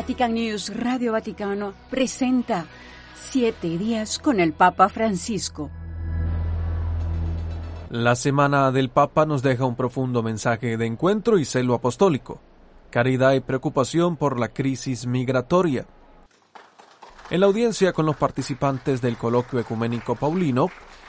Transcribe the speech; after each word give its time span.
Vatican 0.00 0.32
News 0.32 0.74
Radio 0.74 1.12
Vaticano 1.12 1.74
presenta 1.90 2.64
Siete 3.14 3.76
días 3.76 4.18
con 4.18 4.40
el 4.40 4.54
Papa 4.54 4.88
Francisco. 4.88 5.68
La 7.90 8.16
semana 8.16 8.72
del 8.72 8.88
Papa 8.88 9.26
nos 9.26 9.42
deja 9.42 9.66
un 9.66 9.76
profundo 9.76 10.22
mensaje 10.22 10.78
de 10.78 10.86
encuentro 10.86 11.36
y 11.38 11.44
celo 11.44 11.74
apostólico, 11.74 12.40
caridad 12.88 13.34
y 13.34 13.40
preocupación 13.40 14.16
por 14.16 14.40
la 14.40 14.48
crisis 14.48 15.06
migratoria. 15.06 15.84
En 17.28 17.40
la 17.40 17.46
audiencia 17.46 17.92
con 17.92 18.06
los 18.06 18.16
participantes 18.16 19.02
del 19.02 19.18
coloquio 19.18 19.60
ecuménico 19.60 20.14
paulino, 20.14 20.68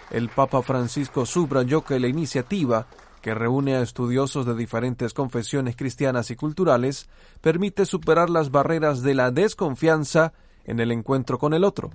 el 0.10 0.28
Papa 0.28 0.62
Francisco 0.64 1.26
subrayó 1.26 1.86
que 1.86 1.98
la 1.98 2.10
iniciativa 2.10 2.88
que 3.22 3.36
reúne 3.36 3.76
a 3.76 3.82
estudiosos 3.82 4.46
de 4.46 4.56
diferentes 4.56 5.14
confesiones 5.14 5.76
cristianas 5.76 6.32
y 6.32 6.36
culturales, 6.36 7.08
permite 7.40 7.86
superar 7.86 8.30
las 8.30 8.52
barreras 8.52 9.02
de 9.02 9.14
la 9.14 9.32
desconfianza 9.32 10.34
en 10.66 10.80
el 10.80 10.92
encuentro 10.92 11.38
con 11.38 11.54
el 11.54 11.64
otro. 11.64 11.92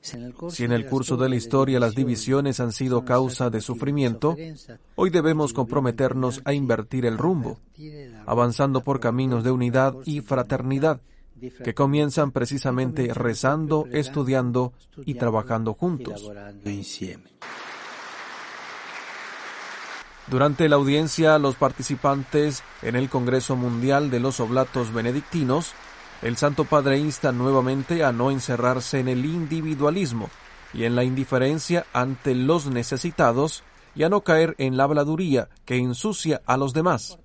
Si 0.00 0.64
en 0.64 0.72
el 0.72 0.86
curso 0.86 1.16
de 1.16 1.28
la 1.28 1.36
historia 1.36 1.80
las 1.80 1.94
divisiones 1.94 2.60
han 2.60 2.72
sido 2.72 3.04
causa 3.04 3.50
de 3.50 3.60
sufrimiento, 3.60 4.36
hoy 4.94 5.10
debemos 5.10 5.52
comprometernos 5.52 6.40
a 6.44 6.52
invertir 6.52 7.04
el 7.04 7.18
rumbo, 7.18 7.58
avanzando 8.24 8.82
por 8.82 9.00
caminos 9.00 9.44
de 9.44 9.50
unidad 9.50 9.94
y 10.04 10.20
fraternidad, 10.20 11.00
que 11.64 11.74
comienzan 11.74 12.32
precisamente 12.32 13.12
rezando, 13.12 13.86
estudiando 13.90 14.72
y 15.04 15.14
trabajando 15.14 15.74
juntos. 15.74 16.30
Durante 20.30 20.68
la 20.68 20.76
audiencia, 20.76 21.38
los 21.38 21.56
participantes 21.56 22.62
en 22.82 22.96
el 22.96 23.08
Congreso 23.08 23.56
Mundial 23.56 24.10
de 24.10 24.20
los 24.20 24.40
Oblatos 24.40 24.92
Benedictinos, 24.92 25.72
el 26.20 26.36
Santo 26.36 26.64
Padre 26.64 26.98
insta 26.98 27.32
nuevamente 27.32 28.04
a 28.04 28.12
no 28.12 28.30
encerrarse 28.30 29.00
en 29.00 29.08
el 29.08 29.24
individualismo 29.24 30.28
y 30.74 30.84
en 30.84 30.96
la 30.96 31.04
indiferencia 31.04 31.86
ante 31.94 32.34
los 32.34 32.66
necesitados 32.66 33.64
y 33.94 34.02
a 34.02 34.10
no 34.10 34.20
caer 34.20 34.54
en 34.58 34.76
la 34.76 34.84
habladuría 34.84 35.48
que 35.64 35.76
ensucia 35.76 36.42
a 36.44 36.58
los 36.58 36.74
demás. 36.74 37.18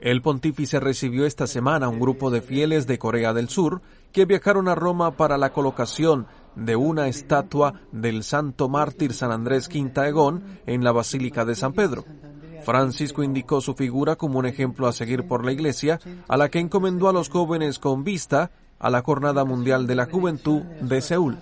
El 0.00 0.22
pontífice 0.22 0.78
recibió 0.78 1.24
esta 1.24 1.46
semana 1.46 1.88
un 1.88 1.98
grupo 1.98 2.30
de 2.30 2.42
fieles 2.42 2.86
de 2.86 2.98
Corea 2.98 3.32
del 3.32 3.48
Sur 3.48 3.80
que 4.12 4.26
viajaron 4.26 4.68
a 4.68 4.74
Roma 4.74 5.16
para 5.16 5.38
la 5.38 5.52
colocación 5.52 6.26
de 6.54 6.76
una 6.76 7.08
estatua 7.08 7.74
del 7.92 8.22
santo 8.22 8.68
mártir 8.68 9.12
San 9.12 9.32
Andrés 9.32 9.68
Quintaegón 9.68 10.42
en 10.66 10.84
la 10.84 10.92
Basílica 10.92 11.44
de 11.44 11.54
San 11.54 11.72
Pedro. 11.72 12.04
Francisco 12.64 13.22
indicó 13.22 13.60
su 13.60 13.74
figura 13.74 14.16
como 14.16 14.38
un 14.38 14.46
ejemplo 14.46 14.88
a 14.88 14.92
seguir 14.92 15.26
por 15.26 15.44
la 15.44 15.52
Iglesia, 15.52 16.00
a 16.28 16.36
la 16.36 16.48
que 16.48 16.58
encomendó 16.58 17.08
a 17.08 17.12
los 17.12 17.28
jóvenes 17.28 17.78
con 17.78 18.04
vista 18.04 18.50
a 18.78 18.90
la 18.90 19.02
Jornada 19.02 19.44
Mundial 19.44 19.86
de 19.86 19.94
la 19.94 20.06
Juventud 20.06 20.62
de 20.80 21.00
Seúl. 21.00 21.38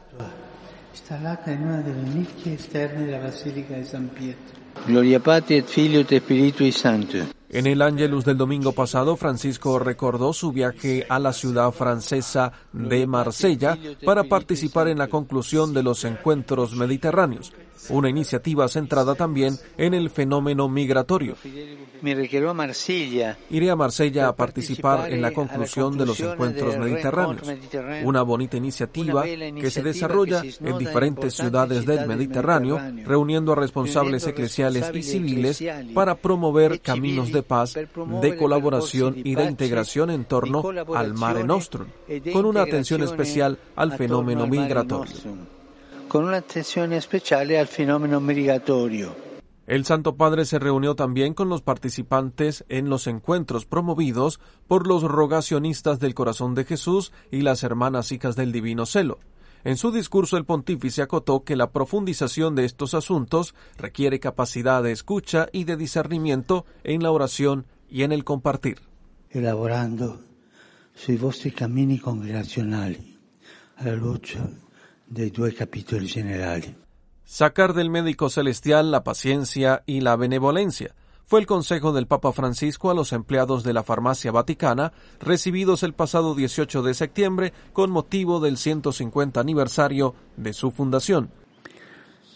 Gloria 4.86 5.20
Patri 5.20 5.56
et 5.56 5.66
Filio 5.66 6.00
et 6.00 6.20
Spiritui 6.20 6.72
Sancto. 6.72 7.35
En 7.56 7.66
el 7.66 7.80
Ángelus 7.80 8.26
del 8.26 8.36
domingo 8.36 8.72
pasado, 8.72 9.16
Francisco 9.16 9.78
recordó 9.78 10.34
su 10.34 10.52
viaje 10.52 11.06
a 11.08 11.18
la 11.18 11.32
ciudad 11.32 11.72
francesa 11.72 12.52
de 12.74 13.06
Marsella 13.06 13.78
para 14.04 14.24
participar 14.24 14.88
en 14.88 14.98
la 14.98 15.08
conclusión 15.08 15.72
de 15.72 15.82
los 15.82 16.04
encuentros 16.04 16.76
mediterráneos 16.76 17.54
una 17.90 18.08
iniciativa 18.08 18.68
centrada 18.68 19.14
también 19.14 19.56
en 19.76 19.94
el 19.94 20.10
fenómeno 20.10 20.68
migratorio. 20.68 21.36
Iré 23.50 23.70
a 23.70 23.76
Marsella 23.76 24.28
a 24.28 24.36
participar 24.36 25.12
en 25.12 25.22
la 25.22 25.32
conclusión 25.32 25.96
de 25.96 26.06
los 26.06 26.20
encuentros 26.20 26.76
mediterráneos, 26.78 27.48
una 28.04 28.22
bonita 28.22 28.56
iniciativa 28.56 29.24
que 29.24 29.70
se 29.70 29.82
desarrolla 29.82 30.42
en 30.42 30.78
diferentes 30.78 31.34
ciudades 31.34 31.86
del 31.86 32.06
Mediterráneo, 32.06 32.80
reuniendo 33.04 33.52
a 33.52 33.56
responsables 33.56 34.26
eclesiales 34.26 34.90
y 34.94 35.02
civiles 35.02 35.62
para 35.94 36.14
promover 36.14 36.80
caminos 36.80 37.32
de 37.32 37.42
paz, 37.42 37.74
de 37.74 38.36
colaboración 38.36 39.16
y 39.16 39.34
de 39.34 39.44
integración 39.44 40.10
en 40.10 40.24
torno 40.24 40.64
al 40.94 41.14
Mare 41.14 41.44
Nostrum, 41.44 41.86
con 42.32 42.44
una 42.44 42.62
atención 42.62 43.02
especial 43.02 43.58
al 43.74 43.96
fenómeno 43.96 44.46
migratorio 44.46 45.55
con 46.08 46.24
una 46.24 46.38
atención 46.38 46.92
especial 46.92 47.54
al 47.54 47.66
fenómeno 47.66 48.20
migratorio. 48.20 49.14
El 49.66 49.84
Santo 49.84 50.16
Padre 50.16 50.44
se 50.44 50.60
reunió 50.60 50.94
también 50.94 51.34
con 51.34 51.48
los 51.48 51.62
participantes 51.62 52.64
en 52.68 52.88
los 52.88 53.08
encuentros 53.08 53.66
promovidos 53.66 54.38
por 54.68 54.86
los 54.86 55.02
rogacionistas 55.02 55.98
del 55.98 56.14
Corazón 56.14 56.54
de 56.54 56.64
Jesús 56.64 57.12
y 57.32 57.40
las 57.40 57.64
Hermanas 57.64 58.12
Hijas 58.12 58.36
del 58.36 58.52
Divino 58.52 58.86
Celo. 58.86 59.18
En 59.64 59.76
su 59.76 59.90
discurso 59.90 60.36
el 60.36 60.44
pontífice 60.44 61.02
acotó 61.02 61.42
que 61.42 61.56
la 61.56 61.72
profundización 61.72 62.54
de 62.54 62.64
estos 62.64 62.94
asuntos 62.94 63.56
requiere 63.76 64.20
capacidad 64.20 64.84
de 64.84 64.92
escucha 64.92 65.48
y 65.50 65.64
de 65.64 65.76
discernimiento 65.76 66.64
en 66.84 67.02
la 67.02 67.10
oración 67.10 67.66
y 67.90 68.04
en 68.04 68.12
el 68.12 68.22
compartir. 68.22 68.78
Elaborando 69.30 70.20
sui 70.94 71.18
vostri 71.18 71.50
cammini 71.50 71.98
congregazionali 71.98 73.18
alla 73.76 73.94
luce 73.94 74.38
Sacar 77.24 77.74
del 77.74 77.90
médico 77.90 78.28
celestial 78.28 78.90
la 78.90 79.04
paciencia 79.04 79.82
y 79.86 80.00
la 80.00 80.16
benevolencia 80.16 80.94
fue 81.26 81.40
el 81.40 81.46
consejo 81.46 81.92
del 81.92 82.06
Papa 82.06 82.32
Francisco 82.32 82.88
a 82.88 82.94
los 82.94 83.12
empleados 83.12 83.64
de 83.64 83.72
la 83.72 83.82
farmacia 83.82 84.30
vaticana 84.30 84.92
recibidos 85.18 85.82
el 85.82 85.92
pasado 85.92 86.36
18 86.36 86.82
de 86.82 86.94
septiembre 86.94 87.52
con 87.72 87.90
motivo 87.90 88.38
del 88.38 88.56
150 88.56 89.40
aniversario 89.40 90.14
de 90.36 90.52
su 90.52 90.70
fundación. 90.70 91.30
No 91.30 91.30
es 91.30 91.30
fácil. 91.30 92.35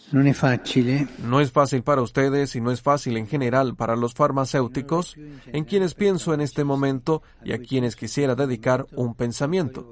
No 1.23 1.39
es 1.39 1.51
fácil 1.51 1.83
para 1.83 2.01
ustedes 2.01 2.55
y 2.55 2.61
no 2.61 2.71
es 2.71 2.81
fácil 2.81 3.17
en 3.17 3.27
general 3.27 3.75
para 3.75 3.95
los 3.95 4.13
farmacéuticos, 4.13 5.15
en 5.45 5.63
quienes 5.63 5.93
pienso 5.93 6.33
en 6.33 6.41
este 6.41 6.63
momento 6.63 7.21
y 7.43 7.53
a 7.53 7.59
quienes 7.59 7.95
quisiera 7.95 8.35
dedicar 8.35 8.85
un 8.95 9.15
pensamiento. 9.15 9.89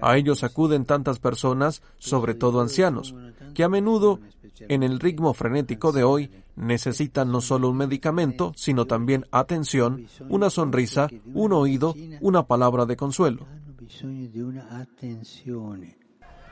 A 0.00 0.16
ellos 0.16 0.44
acuden 0.44 0.84
tantas 0.84 1.18
personas, 1.18 1.82
sobre 1.98 2.34
todo 2.34 2.60
ancianos, 2.60 3.14
que 3.54 3.64
a 3.64 3.68
menudo, 3.68 4.20
en 4.68 4.82
el 4.82 5.00
ritmo 5.00 5.32
frenético 5.32 5.92
de 5.92 6.04
hoy, 6.04 6.30
necesitan 6.56 7.30
no 7.30 7.40
solo 7.40 7.70
un 7.70 7.76
medicamento, 7.76 8.52
sino 8.56 8.86
también 8.86 9.26
atención, 9.30 10.06
una 10.28 10.50
sonrisa, 10.50 11.08
un 11.32 11.52
oído, 11.52 11.94
una 12.20 12.46
palabra 12.46 12.86
de 12.86 12.96
consuelo. 12.96 13.46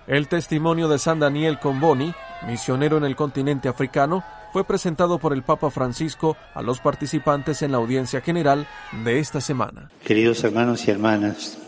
El 0.07 0.29
testimonio 0.29 0.89
de 0.89 0.99
San 0.99 1.19
Daniel 1.19 1.59
Comboni, 1.59 2.13
misionero 2.47 2.97
en 2.97 3.05
el 3.05 3.17
continente 3.17 3.69
africano, 3.69 4.25
fue 4.53 4.65
presentado 4.65 5.19
por 5.19 5.33
el 5.33 5.43
Papa 5.43 5.71
Francisco 5.71 6.37
a 6.55 6.63
los 6.63 6.81
participantes 6.81 7.63
en 7.63 7.73
la 7.73 7.79
audiencia 7.79 8.21
general 8.21 8.67
de 9.05 9.19
esta 9.19 9.41
semana. 9.41 9.91
Queridos 10.05 10.45
hermanos 10.45 10.87
y 10.87 10.93
hermanas, 10.93 11.59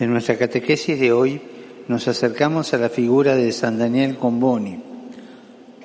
en 0.00 0.10
nuestra 0.10 0.36
catequesis 0.36 0.98
de 0.98 1.12
hoy 1.12 1.40
nos 1.86 2.08
acercamos 2.08 2.74
a 2.74 2.78
la 2.78 2.88
figura 2.88 3.36
de 3.36 3.52
San 3.52 3.78
Daniel 3.78 4.16
Comboni, 4.16 4.82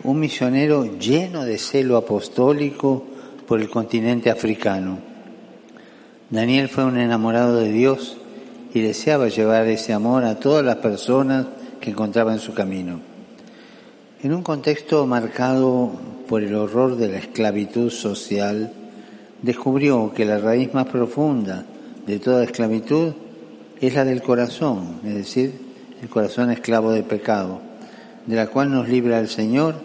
un 0.03 0.19
misionero 0.19 0.85
lleno 0.97 1.43
de 1.45 1.57
celo 1.57 1.97
apostólico 1.97 3.05
por 3.47 3.61
el 3.61 3.69
continente 3.69 4.29
africano. 4.29 4.99
Daniel 6.29 6.67
fue 6.67 6.83
un 6.83 6.97
enamorado 6.97 7.57
de 7.57 7.71
Dios 7.71 8.17
y 8.73 8.81
deseaba 8.81 9.27
llevar 9.27 9.67
ese 9.67 9.93
amor 9.93 10.23
a 10.23 10.39
todas 10.39 10.65
las 10.65 10.77
personas 10.77 11.45
que 11.79 11.91
encontraba 11.91 12.33
en 12.33 12.39
su 12.39 12.53
camino. 12.53 13.16
En 14.23 14.33
un 14.33 14.41
contexto 14.41 15.05
marcado 15.05 15.91
por 16.27 16.41
el 16.41 16.55
horror 16.55 16.97
de 16.97 17.07
la 17.07 17.19
esclavitud 17.19 17.91
social, 17.91 18.73
descubrió 19.43 20.11
que 20.11 20.25
la 20.25 20.39
raíz 20.39 20.73
más 20.73 20.87
profunda 20.87 21.67
de 22.07 22.17
toda 22.17 22.43
esclavitud 22.43 23.13
es 23.79 23.93
la 23.93 24.05
del 24.05 24.23
corazón, 24.23 25.01
es 25.05 25.13
decir, 25.13 25.53
el 26.01 26.09
corazón 26.09 26.49
esclavo 26.49 26.91
del 26.93 27.03
pecado, 27.03 27.61
de 28.25 28.35
la 28.35 28.47
cual 28.47 28.71
nos 28.71 28.89
libra 28.89 29.19
el 29.19 29.27
Señor 29.27 29.75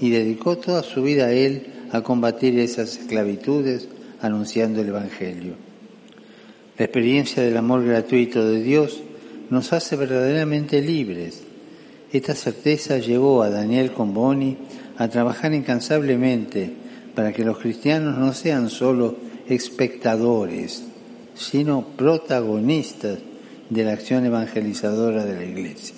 y 0.00 0.08
dedicó 0.08 0.56
toda 0.56 0.82
su 0.82 1.02
vida 1.02 1.26
a 1.26 1.32
Él 1.32 1.66
a 1.92 2.00
combatir 2.00 2.58
esas 2.58 2.96
esclavitudes 2.96 3.88
anunciando 4.22 4.80
el 4.80 4.88
Evangelio. 4.88 5.52
La 6.78 6.86
experiencia 6.86 7.42
del 7.42 7.58
amor 7.58 7.84
gratuito 7.84 8.42
de 8.42 8.62
Dios 8.62 9.02
nos 9.50 9.74
hace 9.74 9.96
verdaderamente 9.96 10.80
libres. 10.80 11.42
Esta 12.12 12.34
certeza 12.34 12.98
llevó 12.98 13.42
a 13.42 13.48
Daniel 13.48 13.92
Comboni 13.92 14.58
a 14.98 15.08
trabajar 15.08 15.54
incansablemente 15.54 16.70
para 17.14 17.32
que 17.32 17.44
los 17.44 17.58
cristianos 17.58 18.18
no 18.18 18.34
sean 18.34 18.68
solo 18.68 19.16
espectadores, 19.48 20.84
sino 21.34 21.86
protagonistas 21.96 23.18
de 23.70 23.84
la 23.84 23.92
acción 23.92 24.26
evangelizadora 24.26 25.24
de 25.24 25.36
la 25.36 25.44
Iglesia. 25.44 25.94